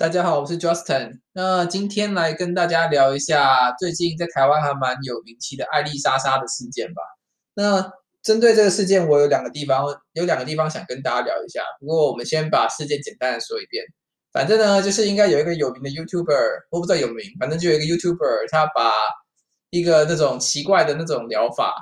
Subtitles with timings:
[0.00, 1.20] 大家好，我是 Justin。
[1.34, 7.02] 那今天来跟大家聊一下最近在台湾还蛮有名气的艾莉莎莎的事件吧。
[7.52, 9.84] 那针对这个事件，我有两个地方，
[10.14, 11.60] 有两个地方想跟大家聊一下。
[11.78, 13.84] 不过我们先把事件简单的说一遍。
[14.32, 18.90] 反正呢，就是应该有一个有名的 YouTuber，我不知道有名，反正就有一个 YouTuber，他把
[19.68, 21.76] 一个那种奇怪的那种疗法、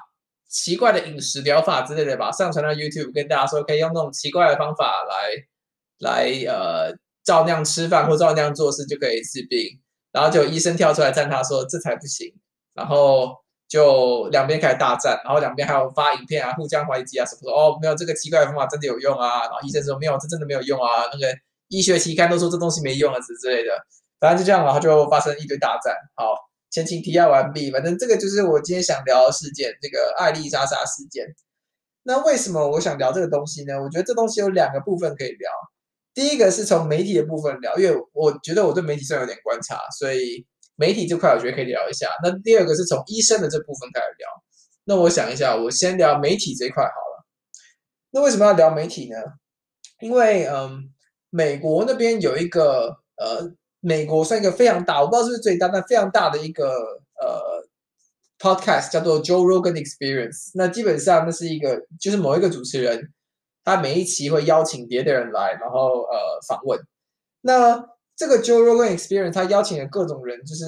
[0.49, 5.31] 奇怪的饮食疗法之类的吧，上传到 YouTube，跟大家说可以用那种奇怪的方法来
[6.01, 6.99] 来呃。
[7.29, 9.79] 照那样吃饭或照那样做事就可以治病，
[10.13, 12.33] 然后就医生跳出来赞他说这才不行，
[12.73, 13.37] 然后
[13.69, 21.27] 就两边开始大战，然后两边还有发影片啊，互相怀疑啊，什么说哦没有这个奇怪的方法真的有用啊，然后医生说没有，这真的没有用啊，那个
[21.69, 23.71] 医学期刊都说这东西没用啊之之类的，
[24.19, 25.95] 反正就这样，然后就发生一堆大战。
[26.17, 26.33] 好，
[26.71, 31.27] 前情提要完毕，反正这个就是我今天想聊的事件，这个艾丽莎莎事件。
[32.05, 33.75] 那为什么我想聊这个东西呢？
[33.83, 35.51] 我觉得这东西有两个部分可以聊。
[36.15, 42.09] 第一个是从媒体的部分聊，因为我觉得我对媒体上有点观察，所以媒体这块我觉得可以聊一下。
[42.23, 44.29] 那第二个是从医生的这部分开始聊。
[44.85, 47.25] 那我想一下，我先聊媒体这一块好了。
[48.11, 49.17] 那为什么要聊媒体呢？
[50.01, 50.91] 因为嗯，
[51.31, 56.69] 美国那边有一个呃，美国算一个非常大，我不知道是不是最大，但非常大的一个
[57.21, 57.69] 呃
[58.39, 60.51] podcast 叫做 Joe Rogan Experience。
[60.55, 63.13] 那基本上那是一个，就是某一个主持人。
[63.69, 66.81] 他每一期会邀请别的人来，然后呃访问。
[67.43, 67.85] 那
[68.17, 70.65] 这个 Joe Rogan Experience，他邀请了各种人，就是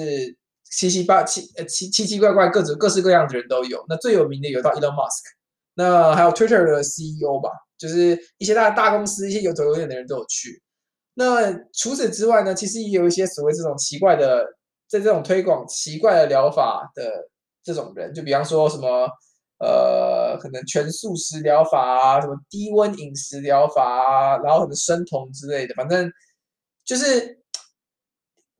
[0.71, 3.85] 七七八七呃七七奇怪怪各种各式各样的人都有。
[3.89, 5.23] 那最有名的有到 Elon Musk，
[5.75, 10.63] 那还有 Twitter 的 CEO 吧，就是一些大大公司，一些有头有脸的人都有去。
[11.15, 14.45] 那除此之外呢，其实也有一些所谓这种奇怪的，
[14.89, 17.29] 在这种推广奇怪的疗法的
[17.65, 19.09] 这种人，就比方说什么。
[19.61, 26.11] 呃，可能全素食疗法啊，什么低温饮食疗法啊，然后什么生酮之类的，反正
[26.83, 27.39] 就是，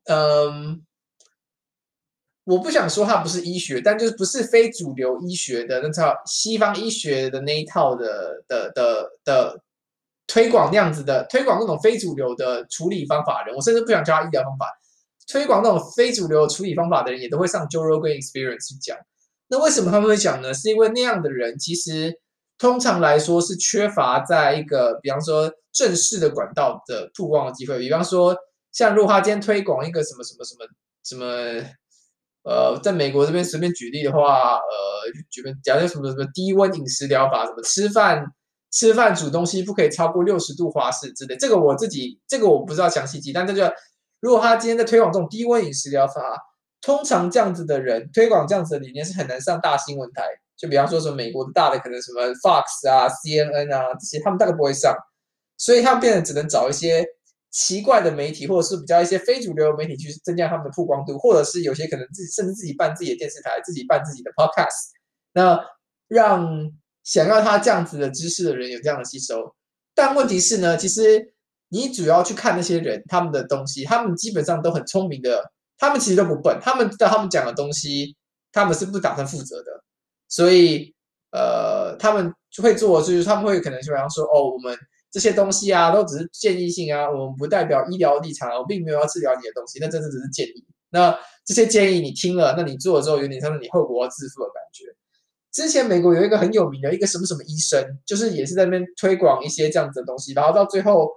[0.05, 0.85] 嗯，
[2.43, 9.63] 我不想说它不是医学，但就是不是非主流医学的那套西方医学的那一套的的的的
[10.27, 14.67] 推广那样子的推广那种非主流的处理方法的人，我甚至不想叫他医疗方法，
[15.27, 18.95] 推广那种非主流处理方法的人，也都会上 Joe Rogan Experience 去讲。
[19.51, 20.53] 那为什么他们会讲呢？
[20.53, 22.17] 是因为那样的人其实
[22.57, 27.77] 通常来说是缺乏在一个，比方说正式的管道的曝光的机会。
[27.77, 28.33] 比方说，
[28.71, 30.65] 像如果他今天推广一个什么什么什么
[31.03, 31.65] 什么，
[32.43, 34.61] 呃，在美国这边随便举例的话，呃，
[35.29, 38.23] 举个假设什么什么低温饮食疗法，什么吃饭
[38.71, 41.35] 吃饭煮东西不可以超过六十度华氏之类。
[41.35, 43.73] 这个我自己这个我不知道详细记，但这个
[44.21, 46.21] 如果他今天在推广这种低温饮食疗法。
[46.81, 50.23] 通常这样子的人推广这样子的理念是很难上大新闻台，
[50.57, 54.95] 就比方说什么美国的大的可能什么 Fox 啊、CNN 啊这些，他们大概不会上，
[55.57, 57.05] 所以他们变得只能找一些
[57.51, 64.89] 奇怪的媒体，或者是比较一些非主流媒体去增加他们的曝光度，或者是有些可能自己甚至自己办自己的电视台，自己办自己的 Podcast，
[65.33, 65.59] 那
[66.07, 66.71] 让
[67.03, 69.55] 想要他这样子的知识的人有这样的吸收。
[69.93, 71.33] 但问题是呢，其实
[71.69, 75.51] 你主要去看那些人他们的东西，他们基本上都很聪明的。
[75.81, 78.15] 他们其实都不笨，他们知道他们讲的东西，
[78.51, 79.83] 他们是不打算负责的，
[80.29, 80.93] 所以
[81.31, 84.77] 呃，他们就会做，就是他们会可能就好像说，哦，我们
[85.09, 90.63] 这些东西啊，都只是建议性啊，我们不代表医疗立场，我并没有要治疗你的东西，那真的只是建议。
[90.91, 94.85] 那这些建议你听了，那你做了之后，有点像是你后果要自负的感觉。
[95.51, 101.09] 之前美国有一个很有名的一个什么什么医生，就是也是在那边推广一些这样子的东西，然后到最后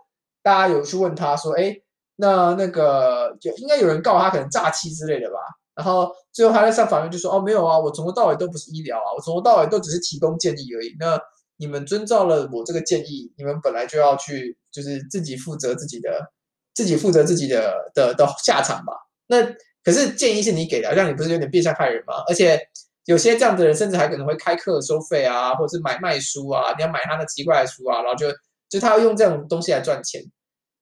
[0.42, 1.76] 大家有去问他说，哎。
[2.16, 5.38] 那那个就应该有人告他可能诈欺之类的吧，
[5.74, 10.94] 然后最后他在上法院就说哦没有啊，我从头到尾都不是医疗啊，我从头到尾都只是提供建议而已。
[11.00, 11.20] 那
[11.56, 16.30] 你们遵照了我这个建议，你们本来就要去就是自己负责自己的，
[16.72, 18.92] 自己负责自己的的的下场吧。
[19.26, 19.42] 那
[19.82, 22.14] 可是建议是你给的，让你不是有点变相害人吗？
[22.28, 22.60] 而且
[23.06, 28.26] 有些这样的人甚至还可能会开课收费啊，或者是买卖书啊，你要买他的奇怪的书啊，然后就
[28.68, 30.22] 就他要用这种东西来赚钱，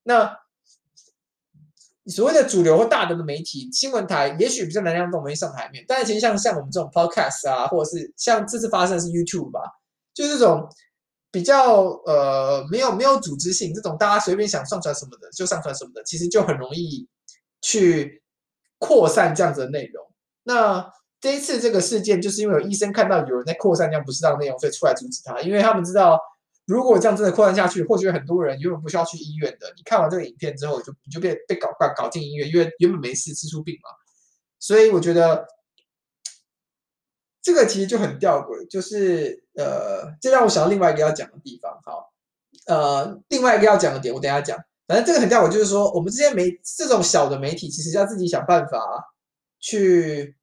[0.03, 0.42] 那。
[2.07, 9.61] 所谓的主流或大的媒体新闻台，也许比较难让这种东西上台面，但是其实像像我们这种 podcast 啊，或者是像这次发生的是 YouTube 吧，
[10.13, 10.69] 就这种
[11.31, 17.09] 比较呃没有没有组织性，这种大家随便想上传什么的就上传什么的，其实就很容易
[17.61, 18.23] 去
[18.79, 20.05] 扩散这样子的内容。
[20.43, 20.85] 那
[21.21, 26.19] 这一次这个事件，就是因为有医生看到有人在扩散这样不适当内容，所以出来阻止他，因为他们知道。
[26.65, 29.73] 如果这样真的扩散下去，或许很多人原本不需要去医院的。
[29.77, 33.91] 你看完这个影片之后，就你就被被搞搞搞进医院，因为原本没事吃出病嘛。
[34.59, 35.47] 所以我觉得
[37.43, 41.77] 这个其实就很吊诡，就是呃，这让我想到另外一个要讲的地方。
[41.85, 42.13] 好，
[42.67, 44.57] 呃，另外一个要讲的点，我等下讲。
[44.87, 49.13] 反正这个很吊诡就是说，我们这些媒这种小的媒体，其实要自己想办法
[49.59, 50.37] 去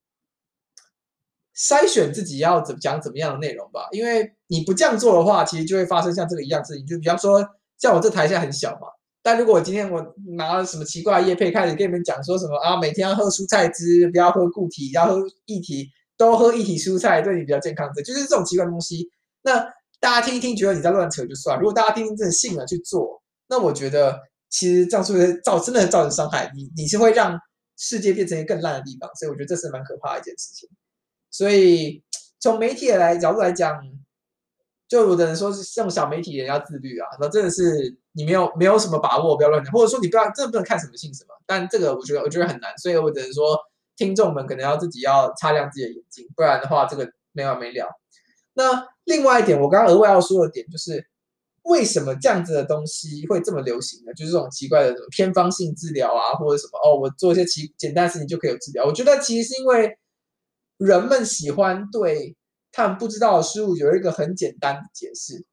[1.59, 3.87] 筛选自己要怎讲怎么样的内容吧。
[3.91, 6.85] 因为你不这样做的话，其实就会发生像这个一样事情。
[6.85, 7.45] 就比方说，
[7.77, 8.87] 像我这台现在很小嘛，
[9.21, 10.01] 但如果我今天我
[10.37, 17.91] 拿了什么奇怪的业配，开始跟你们讲说什么啊，每天要喝蔬菜汁，不要喝固体，要喝液体，都喝液体蔬菜，对你比较健康。
[17.93, 19.09] 这就是这种奇怪的东西。
[19.41, 19.59] 那
[19.99, 21.59] 大家听一听，觉得你在乱扯就算。
[21.59, 24.17] 如果大家听听真的信了去做，那我觉得
[24.49, 26.49] 其实这样是不是造真的造成伤害？
[26.55, 27.37] 你你是会让
[27.77, 30.69] 世界变成一个更烂的地方，所以我觉得这是蛮可怕的一件事情。
[31.31, 32.03] 所以
[32.39, 33.81] 从媒体的来角度来讲，
[34.87, 41.35] 就有的人说是这种小媒体人要自律啊，那真的是你没有没有什么把握，不要乱讲，或者说你不要真的不能看什么信什么。
[41.45, 43.57] 但这个我觉得我觉得很难，所以我只能说
[43.95, 47.87] 听众们可能要自己要擦亮自己的眼睛，不然的话这个没完没了。
[48.53, 51.07] 那另外一点，我刚刚额外要说的点就是，
[51.63, 54.13] 为什么这样子的东西会这么流行呢？
[54.13, 58.85] 就是这种奇怪的什么偏方性治疗啊，或者什么哦，我做一些奇简单的事情就可以有治疗。
[58.85, 59.97] 我觉得其实是因为
[60.79, 62.35] 人们喜欢对
[62.71, 65.45] 他们不知道的事物有一个很简单的解释，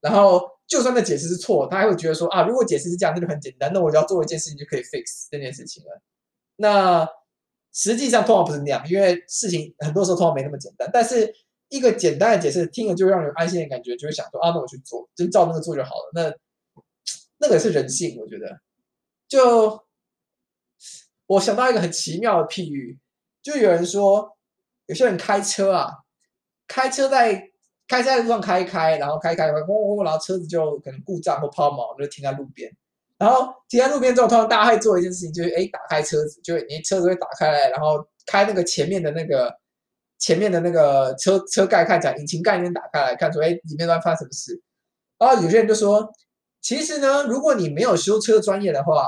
[0.00, 6.00] 然后就算那解释是错，他还会觉得说啊，如果解释是这样，那就很简单，那我只要做一件事情就可以 fix 这件事情了。
[6.56, 7.06] 那
[7.72, 11.34] 实际上通常不是那样，因为事情很多时候通常没那么简单，但是。
[11.70, 16.10] 一个简单的解释，听了就让人安心的感觉，就会想说啊，那我去做，就照那个做就好了。
[16.14, 16.32] 那
[17.38, 18.60] 那个是人性，我觉得。
[19.26, 19.84] 就
[21.26, 23.00] 我想到一个很奇妙的譬喻，
[23.42, 24.36] 就有人说，
[24.86, 25.90] 有些人开车啊，
[26.66, 27.50] 开车在
[27.88, 32.70] 开车在路上开一开，然后开一开，轰轰，然后车子就可能故障或抛锚，就停在路边。
[33.18, 39.58] 然后停在路边之后，通常大家会做一件事情，就是哎，打开车子，就你车子会打开来，然后开那个前面的那个。
[40.16, 44.62] 前面的那个车车盖看起来，引擎盖先打开来看出，哎，里面在发生什么事？
[45.18, 46.08] 然后有些人就说，
[46.62, 49.06] 其实呢，如果你没有修车专业的话，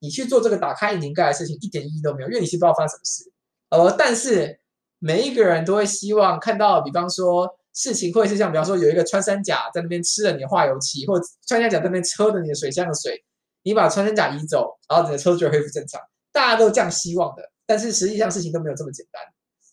[0.00, 3.32] 你去做这个打开引擎盖的事情一点意义都没有，因为你是不知道发生什么事。
[3.68, 4.58] 呃，但是
[4.98, 13.24] 每一个人都会希望看到，比方说事情会是像，比方说有一个穿山甲在那边吃了你的化油器，或者穿山甲在那边抽了你的水箱的水，
[13.62, 16.00] 你把穿山甲移走，然后你的车就恢复正常。
[16.32, 19.22] 大家都这样希望的，但是实际上事情都没有这么简单，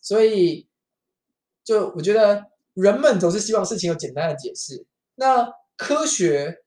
[0.01, 0.67] 所以。
[1.65, 2.45] 就我觉得
[2.75, 4.85] 人们总是希望事情有简单的解释，
[5.15, 6.59] 那科学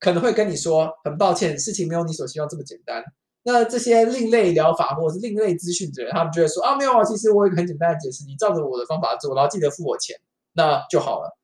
[0.00, 3.00] 可能会跟你说，很抱歉，事情没有你所希望这么简单。
[3.42, 10.16] 那这些另类疗法或者是另类资讯者，他们就会说啊，没有啊，其实我有个很简单的解释，你照着我的方法做，然后记得付我钱，
[10.52, 11.36] 那就好了。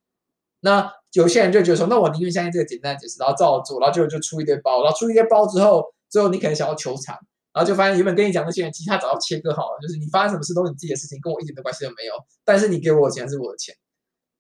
[0.60, 7.16] 那有些人就觉得说，那我宁愿相信这个简单的解释，然后照着做，然后就就出一堆包，然后出一堆包之后，最后你可能想要求偿。
[7.52, 12.12] 然后就发现原本跟你讲那些人，其实他早就切割好了，就是你发生什么事都是你自己的事情，跟我一点的关系都没有。
[12.44, 13.74] 但是你给我的钱是我的钱，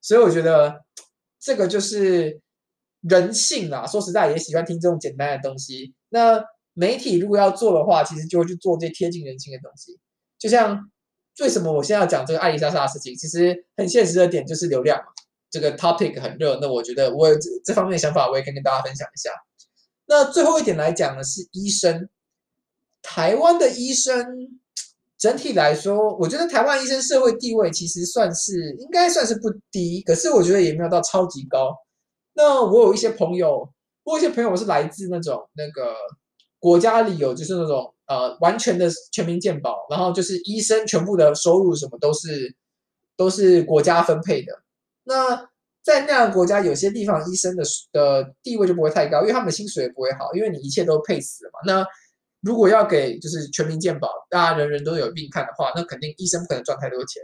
[0.02, 0.82] 所以我觉得
[1.40, 2.38] 这个就是
[3.00, 3.86] 人性啊。
[3.86, 5.94] 说实在，也喜欢听这种简单的东西。
[6.10, 6.44] 那
[6.76, 9.98] 媒体如果要做的话，其实就会去做这些贴近人心的东西。
[10.38, 10.90] 就像
[11.40, 15.06] 为什么我现在要讲这个爱丽莎莎的事情，其实很现实的点就是流量嘛。
[15.50, 19.30] 这个 topic 很热，那我觉得我有这这方面的想法，我也可以跟大家分享一下。
[20.06, 22.08] 那最后一点来讲呢，是医生。
[23.02, 24.26] 台湾的医生
[25.16, 31.72] 整体来说，我觉得台湾医生社会地位其实算是应该算是不低，可是我觉得也没有到超级高。
[32.34, 35.94] 那我有一些朋友，我有一些朋友是来自那种那个
[36.66, 42.56] 国家里有就是那种呃完全的全民健保，然后就是医生全部的收入什么都是
[43.16, 44.52] 都是国家分配的。
[45.04, 45.48] 那
[45.84, 51.60] 在那样国家，有些地方医生的的地位就不会太高，因为他们的薪水也不会好，因为你一切都配死了嘛。
[51.64, 51.86] 那
[52.40, 57.22] 如果要给就是全民健保，大家人人都有病看的话，那肯定医生不可能赚太多钱。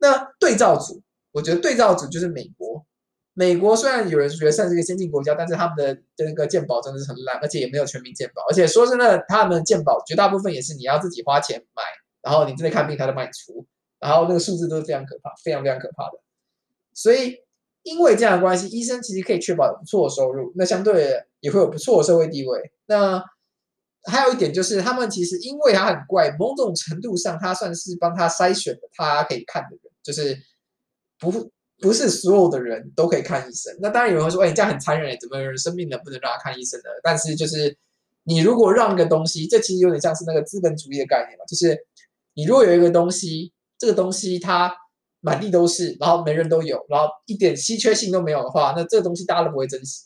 [0.00, 2.84] 那对照组，我觉得对照组就是美国。
[3.34, 8.42] 美国虽然有人觉得算是一个先进国家，但是他们的那个健保真的是很烂，而且也没有全民健保。
[8.48, 11.82] 而且说真的，他们的健保绝大部分也是你要自己花钱买，
[12.20, 13.66] 然后你这边看病他就帮你出，
[13.98, 16.18] 然后那个数字都是非常可怕，非常非常可怕的。
[16.92, 17.38] 所以
[17.84, 22.70] 因为这样的关系，医生其实可以确保有不错的收入，那相对也会有不错的社会地位。
[22.86, 23.24] 那
[24.04, 30.36] 还有一点就是，他们其实因为他很怪，某种程度上他算是帮他筛选的，他可以看的人，就是
[31.18, 31.50] 不
[31.82, 33.76] 不是所有的人都可以看医生。
[33.80, 36.84] 那当然有人会说，哎，你这样很残忍，怎么有人生病了不能让他看医生呢？
[37.02, 37.76] 但是就是
[38.22, 41.76] 你如果让一个东西，这其实有点像是那个资本主义的概念嘛，就是
[42.34, 44.72] 你如果有一个东西，这个东西它
[45.20, 50.04] 满地都是，然后每人都有，然后一点稀缺性都没有的话，那这个东西大家都不会珍惜。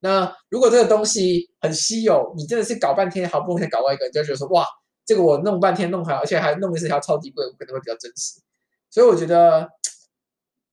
[0.00, 4.62] 那如果这个东西很稀有，你真的是搞半天，好不容易搞到一个，你就觉得说哇，
[5.06, 8.38] 这个我弄半天弄好，而且还弄的是条超级贵，我可能会比较珍惜。
[8.90, 9.66] 所以我觉得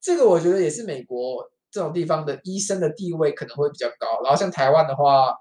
[0.01, 4.21] 这个，我觉得也是美国这种地方的医生的地位可能会比较高。
[4.23, 5.33] 然后像台湾的话，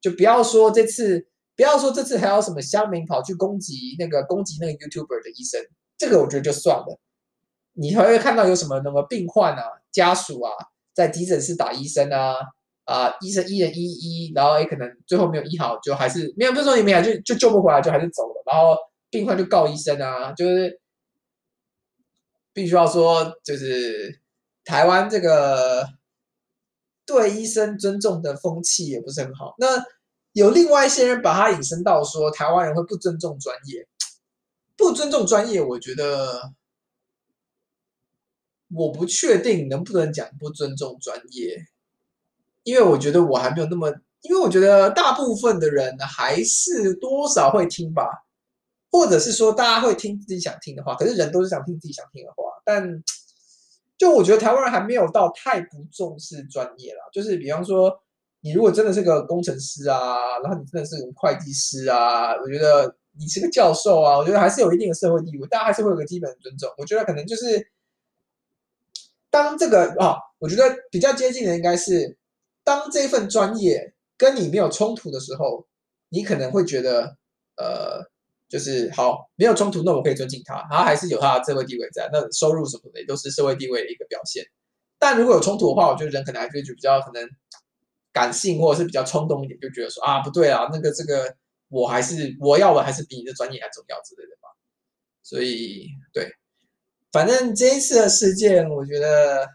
[0.00, 5.60] 就不要说这次，不要说这次还有什么乡民跑去攻击那个攻击那个 YouTuber 的医生，
[5.98, 7.00] 这个我觉得就算了。
[7.76, 10.52] 你还会看到有什么那么病患啊、家属啊，
[10.94, 12.36] 在急诊室打医生啊，
[12.84, 18.76] 啊，医生一人一医，然后也可能最后没有医好，就还是没有，不是说你没有，就就救不回来，就还是走了，然后
[19.10, 20.80] 病患就告医生啊，就是
[22.54, 24.22] 必须要说，就是
[24.64, 25.86] 台湾这个。
[27.06, 29.54] 对医生尊重的风气也不是很好。
[29.58, 29.66] 那
[30.32, 33.86] 有另外一些人把它引申到说，台湾人会不尊重专业，
[34.74, 36.54] 不尊重专业，我觉得
[38.74, 41.66] 我不确定能不能讲不尊重专业，
[42.62, 48.24] 因为我觉得我还没有那么，因为我觉得大部分的人还是多少会听吧，
[48.94, 53.02] 或者是说大家会听自己想听的话，可是人都是想听自己想听的话，但。
[53.96, 57.96] 就我觉得台湾人还没有到太不重视专业啦，就是比方说，
[58.40, 66.68] 你如果真的是个工程师啊，然后你真的是个会计师啊，我觉得你是个教授啊，我觉得还是有一定的社会地位，大家还是会有个基本的尊重。
[66.76, 67.70] 我觉得可能就是
[69.30, 72.18] 当这个啊，我觉得比较接近的应该是，
[72.64, 75.68] 当这份专业跟你没有冲突的时候，
[76.08, 77.16] 你可能会觉得
[77.56, 78.12] 呃。
[78.48, 84.44] 就是好，没有冲突，那我可以尊敬他，他还是有他的社会地位在，那收入什么的也都是社会地位的一个表现。
[84.98, 87.28] 但如果有冲突的话，我觉得人可能还是就比较可能
[88.12, 91.34] 感性或者是比较冲动一点，就觉得说啊不对啊，那个这个
[91.68, 94.48] 我还是我要的还是比你的专业还重要之类的吧。
[95.22, 96.30] 所以对，
[97.10, 99.48] 反正这一次的事件，我觉得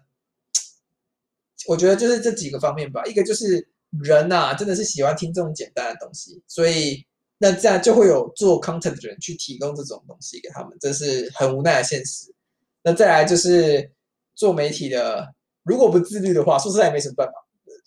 [1.67, 3.05] 我觉得就是这几个方面吧。
[3.05, 3.69] 一个就是
[4.03, 7.05] 人呐、啊，真的是喜欢听这种简单的东西，所以。
[7.41, 12.35] 那这样就会有做 content 的人去提供这种东西给他们，这是很无奈的现实。
[12.83, 13.89] 那再来就是
[14.35, 17.33] 做媒体的，如果不自律的话，说实在也没什么办法。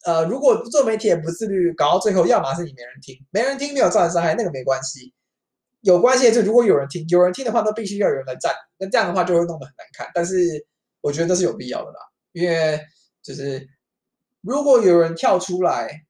[0.05, 5.13] 呃，如果做媒体也不自律，搞到最后，要么是你没人听，没人听没有造成伤害，那个没关系。
[5.83, 8.55] 有关系的是，如果有人听，有人听的话，那必须要有人来赞。
[8.79, 10.11] 那这样的话就会弄得很难看。
[10.15, 10.67] 但是
[11.03, 11.99] 我觉得这是有必要的啦，
[12.33, 12.81] 因为
[13.23, 13.69] 就是
[14.41, 16.07] 如果有人跳出来。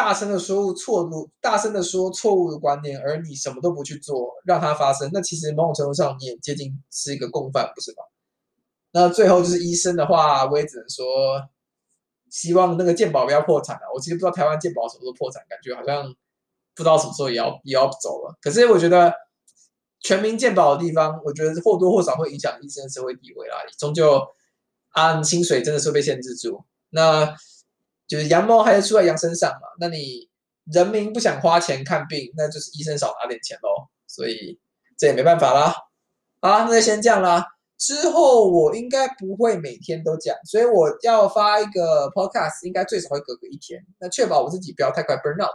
[0.00, 7.98] 大声的说错误，大声的说错误的观念，而你什么都不去做，让它发生，那其实某种程度上你也接近是一个共犯，不是吗？
[8.92, 11.04] 那最后就是医生的话，我也只能说，
[12.30, 13.82] 希望那个健保不要破产了。
[13.94, 16.10] 我其实不知道台湾健保什么时候破产，感觉好像
[16.74, 18.34] 不知道什么时候也要也要走了。
[18.40, 19.12] 可是我觉得
[20.00, 23.56] 全民健保的地方，我觉得或多或少会影响医生的社会地位啦。
[23.78, 24.26] 终究
[24.92, 26.64] 按薪水真的是被限制住。
[26.88, 27.36] 那。
[28.10, 30.28] 就是羊毛还是出在羊身上嘛，那你
[30.72, 34.58] 人民不想花钱看病，那就是医生少拿点钱喽，所以
[34.98, 35.72] 这也没办法啦。
[36.40, 37.46] 好，那就先这样啦。
[37.78, 45.54] 之后我应该不会每天都讲，所以我要发一个 podcast，应该最少会隔个一天，那确保我自己不要太快 burn out。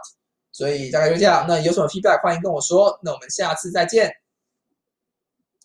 [0.50, 4.10] 所以大概就这样，那有什么 feedback 欢迎跟我说，那我们下次再见。